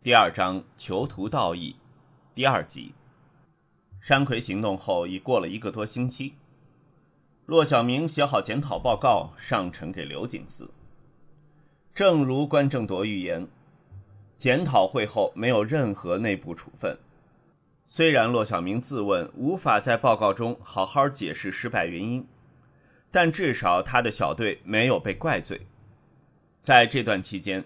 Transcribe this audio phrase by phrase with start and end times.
[0.00, 1.74] 第二章囚徒道义，
[2.32, 2.94] 第二集。
[4.00, 6.34] 山葵行动后已过了一个多星期，
[7.46, 10.70] 骆小明写好检讨报告，上呈给刘景思。
[11.92, 13.48] 正如关正铎预言，
[14.36, 16.96] 检讨会后没有任何内部处分。
[17.84, 22.24] 虽然骆小明自问无法在报告中好好解释失败原因，
[23.10, 25.66] 但至少他的小队没有被怪罪。
[26.62, 27.64] 在这段期间。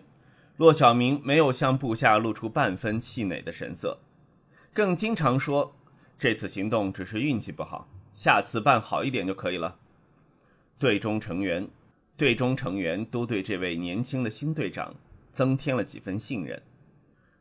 [0.62, 3.98] 骆小明没有向部下露出半分气馁的神色，
[4.72, 5.74] 更经常说
[6.16, 9.80] ：“这次行动只是运气不好，下次办好一点就可以了。”
[10.78, 11.68] 队中成员，
[12.16, 14.94] 队中成员都对这位年轻的新队长
[15.32, 16.62] 增添了几分信任。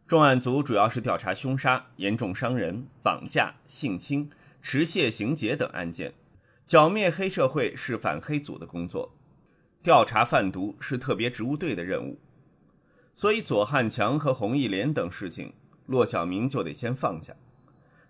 [0.08, 4.32] 重案组主要是调查凶杀、严重伤人、绑架、性侵、
[4.64, 6.16] 持械行劫等案件，
[6.66, 9.14] 剿灭黑社会是反黑组的工作，
[9.84, 12.18] 调查贩毒是特别职务队的任务。
[13.14, 15.54] 所以，左汉强和洪义莲等事情，
[15.86, 17.36] 骆小明就得先放下，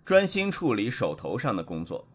[0.04, 2.06] 专心处理手头上的工作。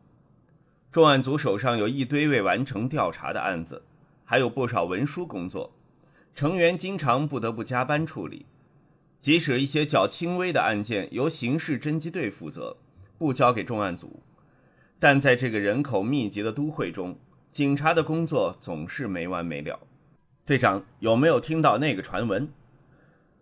[0.91, 3.83] 重案组手上有一堆未完成调查的案子，
[4.23, 5.73] 还有不少文书工作，
[6.33, 8.45] 成员经常不得不加班处理。
[9.21, 12.77] 即使一些较轻微的案件由刑事侦缉队负责，
[13.17, 14.21] 不交给重案组，
[14.97, 17.17] 但在这个人口密集的都会中，
[17.51, 19.79] 警察的工作总是没完没了。
[20.45, 22.49] 队长，有没有听到那个传闻？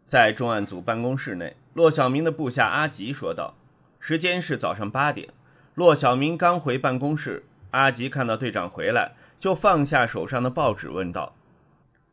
[0.05, 3.55] 在重案组办公室内，骆小明的部下阿吉说道
[3.99, 5.29] ：“时间是早上八点。”
[5.73, 11.35] 骆小明刚回办公室，阿吉看到队长回来，就放下手上的报纸，问道：“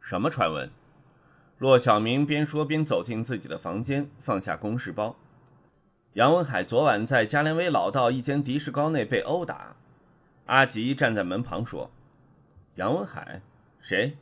[0.00, 0.70] 什么传闻？”
[1.58, 5.14] 骆小明边说边走进自己的房间，放下公事包
[6.14, 9.76] ：“杨文海昨晚在加连威老道一间的士高内被殴打。”
[10.46, 11.90] 阿吉站在门旁说
[12.76, 13.42] ：“杨文海，
[13.80, 14.16] 谁？”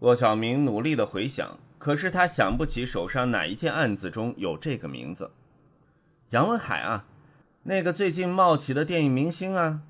[0.00, 1.58] 骆小明努力地回想。
[1.86, 5.30] 可是他想不起手上哪一件案子中有这个名字，
[6.30, 7.06] 杨文海啊，
[7.62, 9.82] 那个最近冒起的电影明星啊。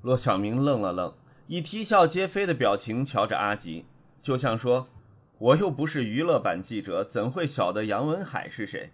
[0.00, 1.14] 骆小明愣了愣，
[1.46, 3.84] 以啼笑皆非的表情瞧着阿吉，
[4.20, 4.88] 就像说
[5.38, 8.90] ：“我又不是娱乐版记者，怎会晓得杨文海是谁？”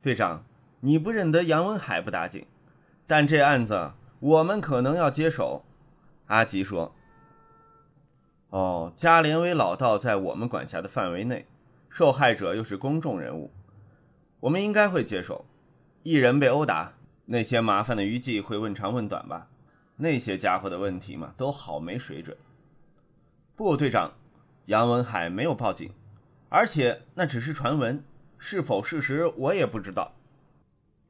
[0.00, 0.46] 队长，
[0.80, 2.46] 你不认得杨文海不打紧，
[3.06, 5.66] 但这案子我们可能要接手。”
[6.28, 6.94] 阿吉说。
[8.50, 11.46] 哦，加连威老道在我们管辖的范围内，
[11.90, 13.50] 受害者又是公众人物，
[14.40, 15.44] 我们应该会接手。
[16.02, 16.94] 一人被殴打，
[17.26, 19.48] 那些麻烦的娱记会问长问短吧？
[19.96, 22.34] 那些家伙的问题嘛，都好没水准。
[23.54, 24.14] 不，队长，
[24.66, 25.92] 杨文海没有报警，
[26.48, 28.02] 而且那只是传闻，
[28.38, 30.12] 是否事实我也不知道。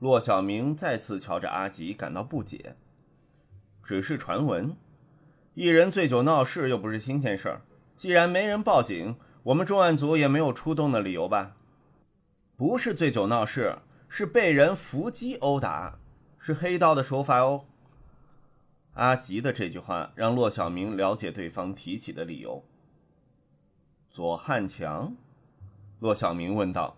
[0.01, 2.75] 骆小明再次瞧着阿吉，感到不解。
[3.85, 4.77] 只是传闻。
[5.59, 7.63] 一人醉酒闹事又不是新鲜事儿，
[7.97, 11.57] 既然没人报警，我们重案组也没有出动的理由吧？
[12.57, 15.99] 不是醉酒闹事，是被人伏击殴打，
[16.39, 17.65] 是黑道的手法哦。
[18.93, 22.65] 阿吉的这句话让骆小明了解对方提起的理由。
[24.09, 25.17] 左汉强，
[25.99, 26.97] 骆小明问道。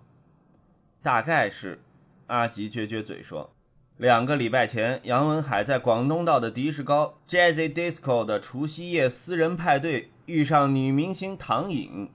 [1.01, 1.81] 大概是，
[2.27, 3.55] 阿吉撅撅嘴说。
[4.01, 12.09] 两个礼拜前，杨文海在广东道的迪士高 Jazzy Disco 的除夕夜私人派对遇上女明星唐颖。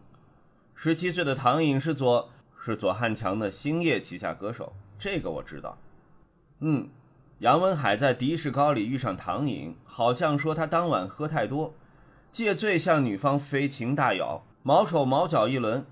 [0.74, 2.28] 十七岁的唐颖是左
[2.60, 5.78] 是左汉强的星夜旗下歌手，这个我知道。
[6.62, 6.90] 嗯，
[7.38, 11.76] 杨文海在迪士高里遇上唐颖，好像说他当晚喝太多，
[12.32, 15.86] 借醉向女方飞禽大咬，毛手毛脚一轮，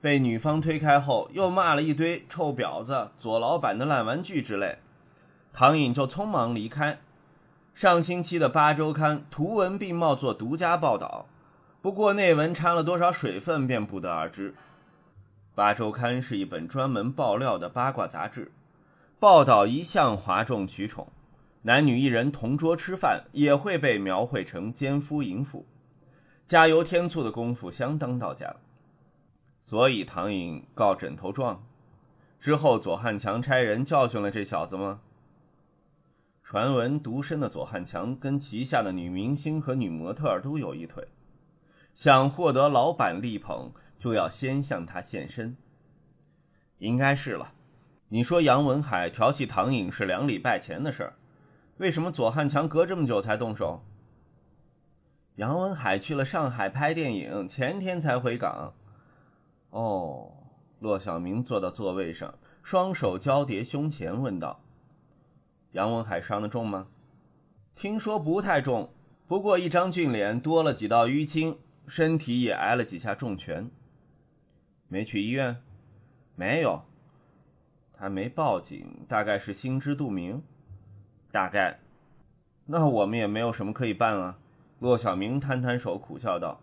[0.00, 4.78] 被女方推开后又骂了一堆臭婊子、左老板的烂玩具之类。
[5.52, 6.98] 唐颖就匆忙离开。
[7.74, 11.26] 上星期的八周刊图文并茂做独家报道，
[11.80, 14.54] 不过内文掺了多少水分便不得而知。
[15.54, 18.50] 八周刊是一本专门爆料的八卦杂志，
[19.18, 21.08] 报道一向哗众取宠，
[21.62, 25.66] 男女一人同桌吃饭也会被描绘成奸夫淫妇，
[26.46, 28.54] 加油添醋的功夫相当到家。
[29.62, 31.62] 所以唐颖告枕头状，
[32.40, 35.00] 之后左汉强差人教训了这小子吗？
[36.50, 41.06] 传闻独身的左汉强跟旗下的女明星和女模特都有一腿，
[41.94, 45.56] 想获得老板力捧，就要先向他献身。
[46.78, 47.52] 应该是了。
[48.08, 51.12] 你说杨文海调戏唐颖是两礼拜前的事儿，
[51.76, 53.84] 为什么左汉强隔这么久才动手？
[55.36, 58.74] 杨文海去了上海拍电影，前天才回港。
[59.70, 60.32] 哦，
[60.80, 64.60] 骆小明坐到座位上，双手交叠胸前，问道。
[65.72, 66.88] 杨文海伤得重吗？
[67.74, 68.92] 听说不太重，
[69.26, 73.70] 不过一张俊脸多了几道淤青，身体也挨了几下重拳。
[74.88, 75.62] 没去医院？
[76.34, 76.82] 没有。
[77.92, 80.42] 他没报警，大概是心知肚明。
[81.30, 81.78] 大概。
[82.66, 84.38] 那我们也没有什么可以办啊。
[84.80, 86.60] 骆小明摊摊手，苦笑道：“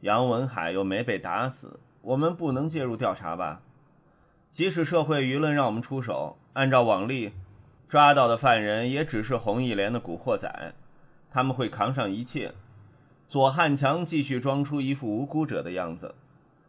[0.00, 3.60] 杨文海又没被打死，我们不能介入调查吧？
[4.52, 7.32] 即使社会舆论让我们出手，按照往例，
[7.90, 10.74] 抓到的犯人也只是红一连的古惑仔，
[11.28, 12.54] 他们会扛上一切。
[13.28, 16.14] 左汉强继续装出一副无辜者的样子，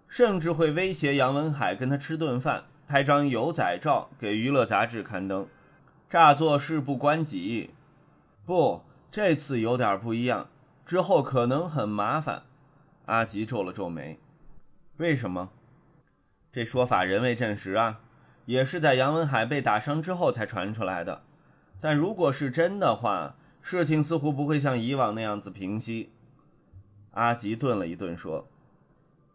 [0.07, 5.47] 甚至会威胁杨文海跟他吃顿饭，拍张有仔照给娱乐杂志刊登，
[6.09, 7.69] 诈作事不关己。
[8.44, 8.81] 不，
[9.12, 10.50] 这次有点不一样。”
[10.83, 12.41] 之后可能很麻烦，
[13.06, 14.18] 阿吉皱了皱眉。
[14.97, 15.51] 为什么？
[16.51, 18.00] 这说法仍未证实啊，
[18.46, 21.24] 也是在杨文海被打伤之后才传出来的。
[21.80, 26.12] 但如果是真的话，事情似乎不会像以往那样子平息。
[27.12, 28.48] 阿吉顿了一顿，说：“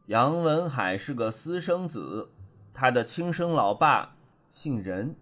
[0.07, 2.31] 杨文海是个私生子，
[2.73, 4.17] 他的亲生老爸
[4.53, 5.15] 姓任。”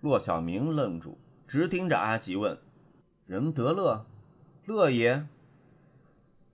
[0.00, 2.58] 骆小明愣住，直盯着阿吉问
[3.26, 4.06] ：“任德乐？”
[4.66, 5.26] 乐爷，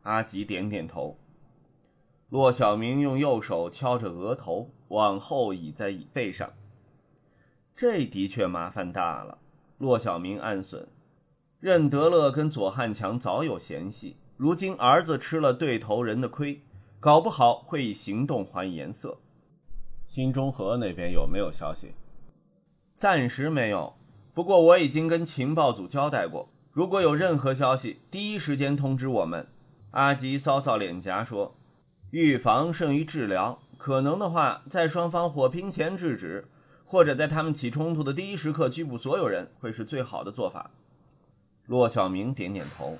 [0.03, 1.19] 阿吉点点头。
[2.29, 6.53] 骆小明用右手敲着额头，往后倚在椅背上。
[7.77, 9.39] 这的确麻烦大了。
[9.79, 10.89] 骆小明暗损，
[11.61, 16.63] 任德乐跟左汉强早有嫌隙，如今儿子吃了对头人的亏，
[16.99, 19.19] 搞不好会以行动还颜色。
[20.07, 21.93] 新中河那边有没有消息？
[22.95, 23.95] 暂时没有，
[24.33, 26.49] 不过我已经跟情报组交代过。
[26.73, 29.47] 如果有任何消息，第一时间通知我们。
[29.91, 31.55] 阿吉搔搔脸颊说
[32.19, 36.47] ：“预防胜于治疗，可能的话，在双方火拼前制止，
[36.87, 40.71] 或者在他们起冲突的第一时刻拘捕所有人，会是最好的做法。”
[41.69, 42.97] 骆小明点点头。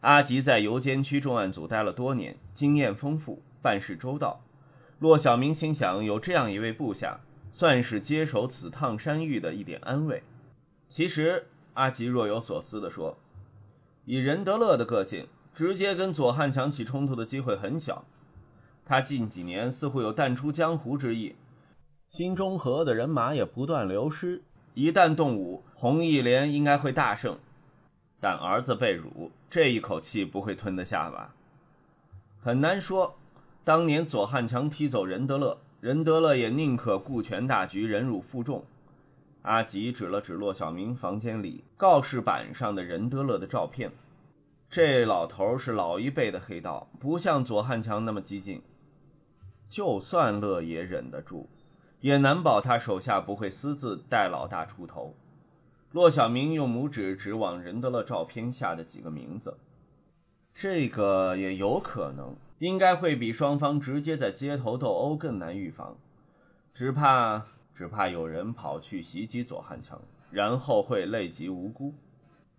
[0.00, 4.40] 阿吉在邮监区重案组待了多年，经验丰富，办事周到。
[5.00, 7.20] 骆小明心想，有这样一位部下，
[7.50, 10.22] 算是接手此趟山芋的一点安慰。
[10.88, 11.48] 其实。
[11.74, 13.18] 阿吉若有所思地说
[14.06, 18.06] ：“以任德乐的个性，直接跟左汉强起冲突的机会很小。
[18.88, 21.34] 他近几年似乎有淡出江湖之意，
[22.08, 24.42] 新中和的人马也不断流失。
[24.74, 27.36] 一旦动武，红义连应该会大胜。
[28.20, 31.34] 但儿子被辱，这一口气不会吞得下吧？
[32.40, 33.16] 很难说。
[33.64, 38.64] 当年左汉强踢走任德乐，任德乐也宁可顾全大局，忍辱负重。”
[39.42, 43.90] 阿吉指了指骆小明房间里告示板上的任德乐的照片，
[44.70, 48.62] 这老头是老一辈的黑道，不像左汉强那么激进。
[49.68, 51.48] 就算乐爷忍得住，
[52.00, 55.14] 也难保他手下不会私自带老大出头。
[55.92, 59.56] 骆小明用拇指指往任德乐照片下的几个名字，
[60.54, 65.96] 这个也有可能，应该会比双方直接在街头斗殴更难预防，
[66.72, 67.46] 只怕。
[67.76, 71.92] 只怕有人跑去袭击左汉强，然后会累及无辜。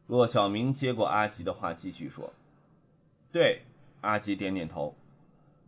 [0.06, 2.32] 骆小明接过阿吉的话，继续说
[3.34, 3.64] ：“对。”
[4.02, 4.94] 阿吉点点头。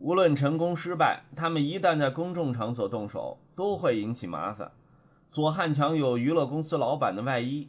[0.00, 4.72] 无论成功失败，他们一旦在公众场所动手，都会引起麻烦。
[5.30, 7.68] 左汉强有娱乐公司老板的外衣，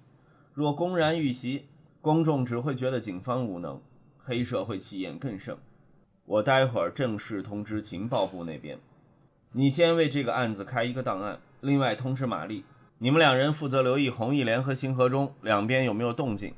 [0.53, 1.65] 若公然遇袭，
[1.99, 3.81] 公众只会觉得警方无能，
[4.17, 5.57] 黑社会气焰更盛。
[6.23, 8.79] 我待会儿正式通知情报部那边，
[9.51, 11.41] 你先为这个案子开一个档案。
[11.59, 12.63] 另外通知玛丽，
[12.99, 16.53] 你们两人负责留意红义联和星河中两边有没有动静，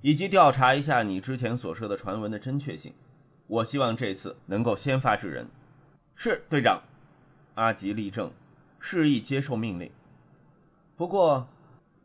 [0.00, 2.92] 以及调查一下你之前所说的传闻的真确性。
[3.52, 5.46] 我希望这次能够先发制人。
[6.14, 6.82] 是队长，
[7.54, 8.32] 阿吉立正，
[8.80, 9.90] 示意接受命令。
[10.96, 11.46] 不过，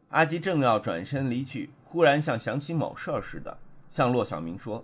[0.09, 4.83] 阿吉正要转身离去，忽然像想起某事儿似的，向骆小明说：“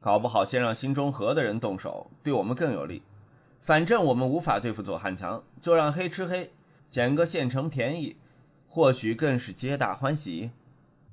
[0.00, 3.02] 搞不好先让新中和的人动手，对我们更有利。
[3.60, 6.50] 反正我们无法对付左汉强，就让黑吃黑。”
[6.90, 8.16] 捡个现成便宜，
[8.68, 10.50] 或许更是皆大欢喜。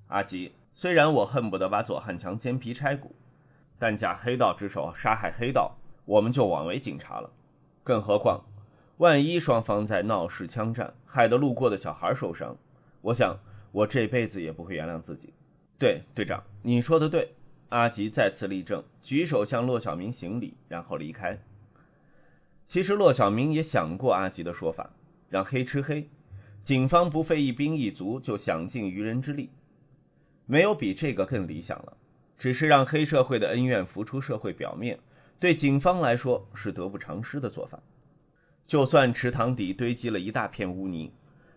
[0.07, 3.13] 阿吉，虽然我恨不得把左汉强煎皮拆骨，
[3.79, 7.29] 但假黑道之手杀害黑道，我们就枉为警察了。
[7.83, 8.43] 更何况，
[8.97, 12.57] 万一双方在闹事枪战，害得路过的小孩受伤，
[13.01, 13.37] 我想
[13.71, 15.33] 我这辈子也不会原谅自己。
[15.77, 17.33] 对，队长，你说的对。
[17.69, 21.37] 阿吉再次立正，举手向骆小明行礼，然后离开。
[22.65, 24.89] 其实骆小明也想过阿吉的说法。
[25.29, 26.09] 让黑吃黑，
[26.61, 29.49] 警方不费一兵一卒就想尽渔人之力，
[30.45, 31.97] 没有比这个更理想了。
[32.37, 34.99] 只是让黑社会的恩怨浮出社会表面，
[35.39, 37.79] 对警方来说是得不偿失的做法。
[38.65, 41.13] 就算池塘底堆积了一大片污泥，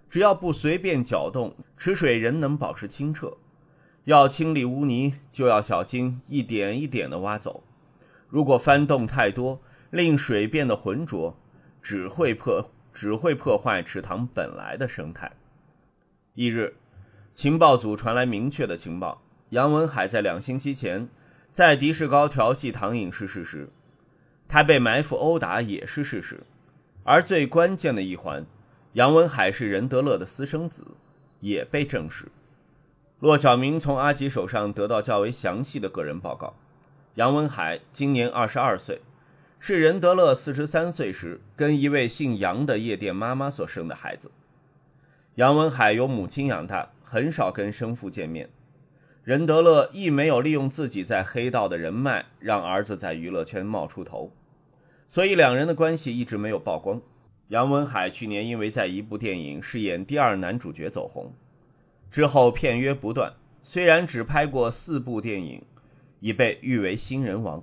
[0.09, 3.37] 只要不随便搅动，池水仍能保持清澈。
[4.05, 7.63] 要清理污泥，就要小心一点一点地挖走。
[8.29, 9.61] 如果翻动太多，
[9.91, 11.37] 令水变得浑浊。
[11.83, 15.33] 只会破只会破坏池塘本来的生态。
[16.35, 16.75] 翌日，
[17.33, 21.09] 情报组传来明确的情报：杨文海在两星期前
[21.53, 23.69] 在迪士高调戏唐颖是事实，
[24.47, 26.45] 他被埋伏殴打也是事实。
[27.03, 28.47] 而最关键的一环，
[28.93, 30.87] 杨文海是任德乐的私生子，
[31.41, 32.27] 也被证实。
[33.19, 36.55] 骆小明从阿吉手上得到较为详细的个人报告：
[37.17, 39.03] 杨文海今年二十二岁，
[39.59, 44.31] 是任德乐四十三岁时跟一位姓杨的夜店妈妈所生的孩子。
[45.35, 48.49] 杨文海由母亲养大，很少跟生父见面。
[49.23, 54.33] 任德乐亦没有利用自己在黑道的人脉，让儿子在娱乐圈冒出头。
[55.07, 57.03] 所以两人的关系一直没有曝光。
[57.49, 61.33] 杨文海去年因为在一部电影饰演第二男主角走红，
[62.11, 65.63] 之后片约不断，虽然只拍过四部电影，
[66.21, 67.63] 已被誉为新人王。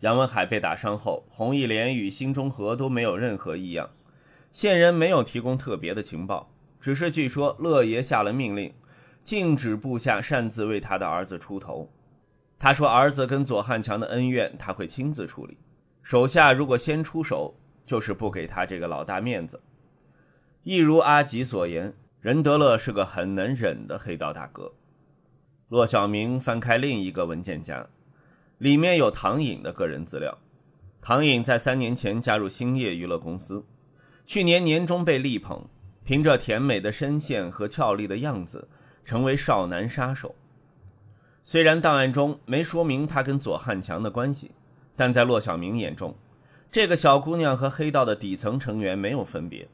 [0.00, 3.90] 杨文海被打伤后，洪义莲与辛中和都没有任何异样，
[4.50, 8.72] 线人没有提供特别的情报，只是据说乐爷下了命令，
[9.26, 11.90] 禁止部下擅自为他的儿子出头。
[12.60, 15.58] 他说儿子跟左汉强的恩怨他会亲自处理。
[16.00, 19.60] 手下如果先出手，就是不给他这个老大面子。
[20.62, 24.72] 一如阿吉所言，任德乐是个很能忍的黑道大哥。
[25.70, 27.84] 骆小明翻开另一个文件夹，
[28.58, 30.38] 里面有唐颖的个人资料。
[31.02, 33.66] 唐颖在三年前加入兴业娱乐公司，
[34.24, 35.68] 去年年中被力捧，
[36.04, 38.68] 凭着甜美的声线和俏丽的样子，
[39.06, 40.34] 成为少男杀手。
[41.42, 44.50] 虽然档案中没说明他跟左汉强的关系。
[44.98, 46.16] 但在骆小明眼中，
[46.72, 49.68] 这个小姑娘和黑道的底层成员没有分别。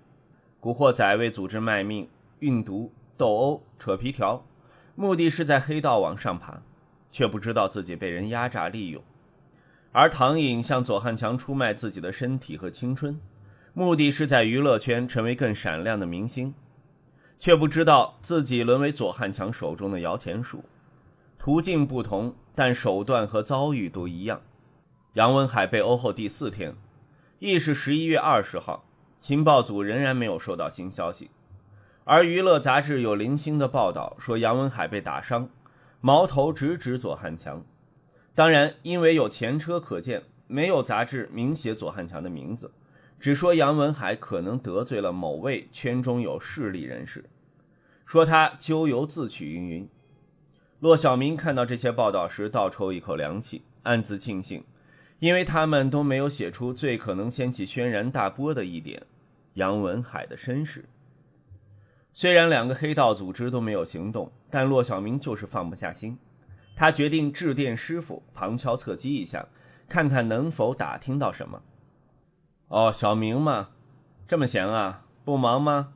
[0.58, 2.08] 古惑仔为组织卖命、
[2.40, 4.44] 运毒、斗殴、扯皮条，
[4.96, 6.60] 目的是在黑道往上爬，
[7.12, 9.00] 却不知道自己被人压榨利用；
[9.92, 13.20] 而唐颖向左汉强出卖自己的身体和青春，
[13.72, 16.52] 目的是在娱乐圈成为更闪亮的明星，
[17.44, 20.64] 却不知道自己沦为左汉强手中的摇钱树。
[21.40, 24.42] 途径不同，但手段和遭遇都一样。
[25.14, 26.76] 杨文海被殴后第四天，
[27.40, 28.84] 亦是十一月二十号，
[29.18, 31.32] 情报组仍然没有收到新消息。
[32.04, 35.48] 而娱乐杂志有零星的报道说杨文海被打伤，
[36.00, 37.64] 矛头直指左汉强。
[38.36, 42.70] 当然，因为有前车可鉴，没有杂志明写左汉强的名字，
[43.18, 47.24] 只说杨文海可能得罪了某位圈中有势力人士，
[48.12, 49.88] 说他咎由自取云云。
[50.80, 54.64] 骆小明看到这些报道时，倒抽一口凉气，暗自庆幸。
[55.18, 59.02] 因为他们都没有写出最可能掀起轩然大波的一点，
[59.54, 60.84] 杨文海的身世。
[62.12, 66.18] 虽然两个黑道组织都没有行动，但骆小明就是放不下心。
[66.76, 69.48] 他决定致电师傅，旁敲侧击一下，
[69.88, 71.62] 看看能否打听到什么。
[72.68, 73.70] 哦，小明嘛，
[74.28, 75.06] 这么闲啊？
[75.24, 75.94] 不忙吗？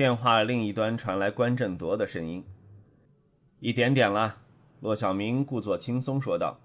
[0.00, 2.42] 电话另一端传来关振铎的声音。
[3.58, 4.38] 一点点了，
[4.80, 6.58] 骆小明故作轻松说道。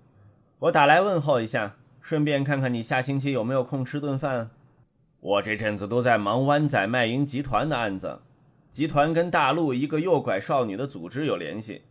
[0.58, 4.52] 我打来问候一下，顺便看看你下星期有没有空吃顿饭。
[5.20, 8.22] 我这阵子都在忙湾仔卖淫集团的案子，
[8.72, 11.82] 集团跟大陆一个诱拐少女的组织有联系，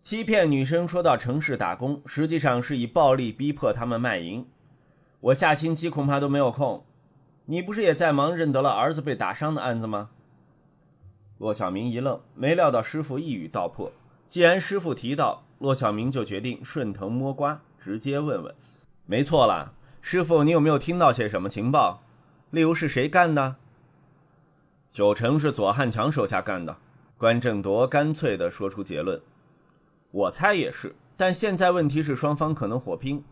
[0.00, 4.44] 欺骗女生说到城市打工，实际上是以暴力逼迫他们卖淫。
[5.20, 6.84] 我下星期恐怕都没有空。
[7.44, 10.10] 你不是也在忙认得了儿子被打伤的案子吗？
[11.38, 13.92] 骆小明一愣，没料到师傅一语道破。
[14.28, 17.60] 既然师傅提到，骆小明就决定顺藤摸瓜。
[17.78, 18.54] 直接问问，
[19.06, 22.02] 没错啦，师傅，你有没有听到些什么情报？
[22.50, 23.56] 例如是谁干的？
[24.90, 26.78] 九成是左汉强手下干的。
[27.18, 29.20] 关正铎干脆地说出结论。
[30.10, 33.24] 我猜也是，但现在问题是双方可能火拼，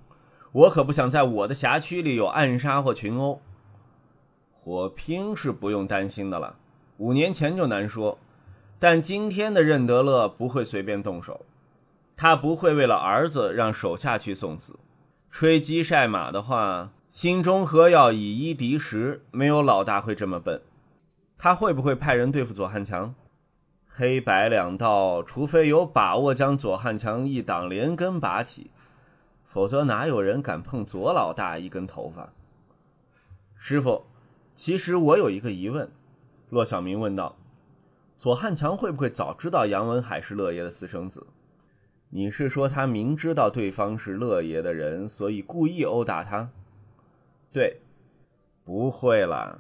[0.53, 3.41] 我可不想在我的辖区里有暗杀或群殴。
[4.53, 6.57] 火拼是不用担心的了，
[6.99, 8.19] 五年前就难说，
[8.79, 11.45] 但今天的任德乐不会随便动手。
[12.17, 14.79] 他不会为了儿子让手下去送死，
[15.31, 20.63] 吹鸡晒马的话，新中和要以一敌十，没有老大会这么笨。
[21.37, 23.15] 他会不会派人对付左汉强？
[23.89, 28.71] 黑白两道，除非有把握将左汉强一党连根拔起，
[29.45, 32.33] 否则哪有人敢碰左老大一根头发？
[33.57, 34.07] 师傅，
[34.55, 35.91] 其实我有一个疑问。
[36.51, 37.37] 骆小明问道
[38.19, 41.27] ：“左汉强会不会早知道杨文海是乐爷的私生子？”
[42.11, 46.51] 你是说他明知道对方是乐爷的人，所以故意殴打他？
[47.53, 47.81] 对，
[48.65, 49.59] 不会啦。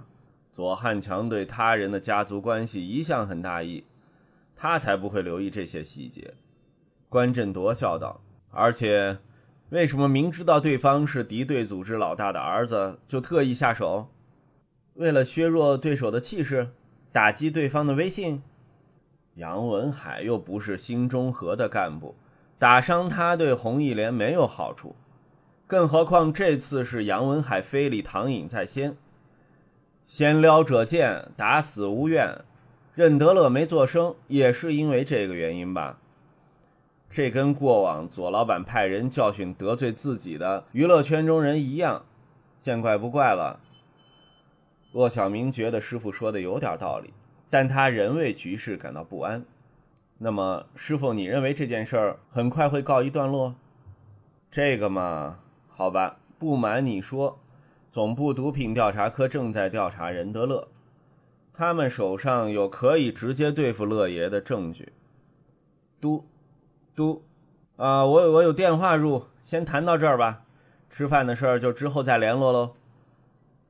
[0.53, 3.83] 左汉强对他人的家族关系一向很大意，
[4.55, 6.35] 他才不会留意这些细节。
[7.09, 8.21] 关振铎笑道
[8.53, 9.19] ：“而且，
[9.71, 14.09] 为什么明知道对方是敌对组织老大的儿子，就特意下手？
[14.95, 16.71] 为了削弱对手的气势，
[17.11, 18.43] 打击对方的威信。
[19.35, 22.15] 杨文海又不是新中和的干部，
[22.59, 24.95] 打伤他对红一连没有好处。
[25.67, 28.97] 更何况这次是杨文海非礼唐颖在先，
[30.07, 32.43] 先撩者贱，打死无怨。
[32.95, 35.99] 任德乐没做声，也是因为这个原因吧。
[37.11, 42.05] 这跟过往左老板派人教训得罪自己的娱乐圈中人一样，
[42.61, 43.59] 见怪不怪了。
[44.95, 47.13] 骆小明觉得师傅说的有点道理，
[47.51, 49.45] 但他仍为局势感到不安。
[50.19, 53.57] 那么，师傅，你认为这件事儿很快会告一段落？
[54.53, 57.41] 这个嘛，好吧，不瞒你说，
[57.91, 60.69] 总部毒品调查科正在调查任德乐。
[61.53, 64.93] 他们手上有可以直接对付乐爷的证据。
[66.01, 66.25] 嘟，
[66.95, 67.25] 嘟，
[67.75, 70.45] 啊，我我有电话入，先谈到这儿吧。
[70.89, 72.77] 吃饭的事儿就之后再联络喽。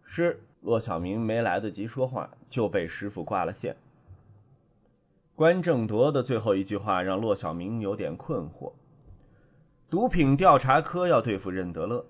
[0.04, 3.76] 是，骆小明没来得及说话，就被师傅挂了线。
[5.34, 8.72] 关正铎的最后一句话让骆小明有点困惑。
[9.90, 12.06] 毒品调查科要对付任德乐，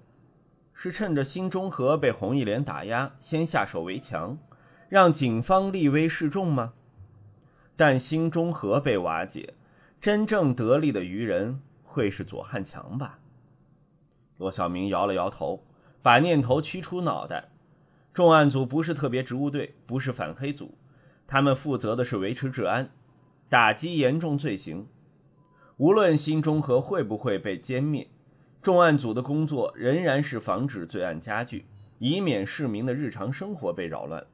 [0.72, 4.38] 是趁着新中和被红一连打压，先下手为强。
[4.88, 6.74] 让警方立威示众吗？
[7.74, 9.54] 但新中和被瓦解，
[10.00, 13.18] 真正得利的渔人会是左汉强吧？
[14.36, 15.64] 骆小明摇了摇头，
[16.02, 17.48] 把念头驱出脑袋。
[18.14, 20.78] 重案组不是特别职务队，不是反黑组，
[21.26, 22.90] 他们负责的是维持治安，
[23.48, 24.86] 打击严重罪行。
[25.78, 28.08] 无论新中和会不会被歼灭，
[28.62, 31.66] 重案组的工作仍然是防止罪案加剧，
[31.98, 34.24] 以免市民的日常生活被扰乱。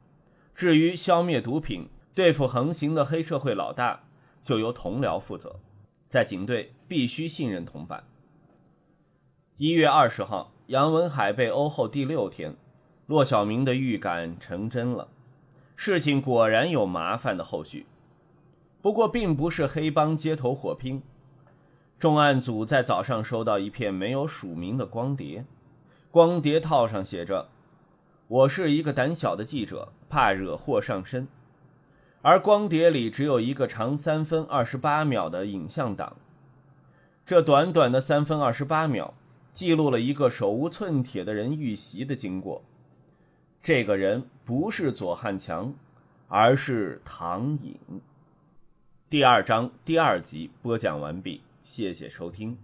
[0.54, 4.02] 至于消灭毒品、对付横行的黑社会老大，
[4.44, 5.58] 就由同僚负责。
[6.06, 8.04] 在警队必须信任同伴。
[9.56, 12.54] 一月二十号，杨文海被殴后第六天，
[13.10, 15.08] 骆小明的预感成真了，
[15.74, 17.84] 事情果然有麻烦的后续。
[18.80, 21.02] 不过，并不是黑帮街头火拼。
[21.98, 25.44] 重案组在早上收到一片没有署名的光碟，
[26.12, 27.48] 光碟套上写着。
[28.28, 31.26] 我是一个胆小的记者，怕惹祸上身。
[32.22, 36.16] 而光碟里只有一个长三分二十八秒的影像档，
[37.26, 39.12] 这短短的三分二十八秒，
[39.52, 42.62] 记录了一个手无寸铁的人遇袭的经过。
[43.62, 45.74] 这个人不是左汉强，
[46.28, 47.76] 而是唐颖。
[49.10, 52.56] 第二章第二集播讲完毕，谢谢收听。